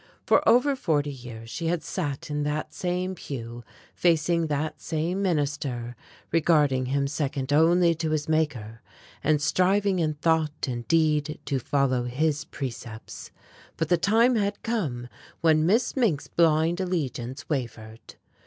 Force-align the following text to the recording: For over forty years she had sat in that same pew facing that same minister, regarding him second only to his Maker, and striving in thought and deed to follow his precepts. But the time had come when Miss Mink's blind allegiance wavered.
For 0.25 0.41
over 0.49 0.75
forty 0.75 1.11
years 1.11 1.51
she 1.51 1.67
had 1.67 1.83
sat 1.83 2.31
in 2.31 2.41
that 2.41 2.73
same 2.73 3.13
pew 3.13 3.63
facing 3.93 4.47
that 4.47 4.81
same 4.81 5.21
minister, 5.21 5.95
regarding 6.31 6.87
him 6.87 7.05
second 7.05 7.53
only 7.53 7.93
to 7.93 8.09
his 8.09 8.27
Maker, 8.27 8.81
and 9.23 9.39
striving 9.39 9.99
in 9.99 10.15
thought 10.15 10.67
and 10.67 10.87
deed 10.87 11.39
to 11.45 11.59
follow 11.59 12.05
his 12.05 12.45
precepts. 12.45 13.29
But 13.77 13.89
the 13.89 13.95
time 13.97 14.37
had 14.37 14.63
come 14.63 15.07
when 15.41 15.67
Miss 15.67 15.95
Mink's 15.95 16.27
blind 16.27 16.79
allegiance 16.79 17.47
wavered. 17.47 18.15